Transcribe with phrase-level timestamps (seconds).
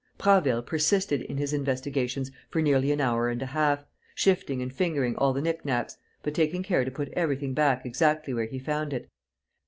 [0.17, 3.85] Prasville persisted in his investigations for nearly an hour and a half,
[4.15, 8.33] shifting and fingering all the knick knacks, but taking care to put everything back exactly
[8.33, 9.11] where he found it.